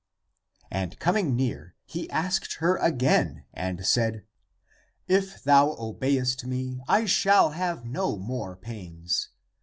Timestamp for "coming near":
0.97-1.75